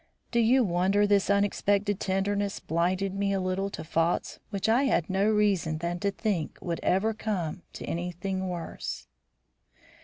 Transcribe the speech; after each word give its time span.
Do 0.31 0.39
you 0.39 0.63
wonder 0.63 1.05
this 1.05 1.29
unexpected 1.29 1.99
tenderness 1.99 2.59
blinded 2.59 3.13
me 3.13 3.33
a 3.33 3.39
little 3.39 3.69
to 3.69 3.83
faults 3.83 4.39
which 4.49 4.67
I 4.67 4.85
had 4.85 5.11
no 5.11 5.29
reason 5.29 5.77
then 5.77 5.99
to 5.99 6.09
think 6.09 6.57
would 6.59 6.79
ever 6.81 7.13
develop 7.13 7.57
into 7.71 7.85
anything 7.85 8.49
worse?" 8.49 9.05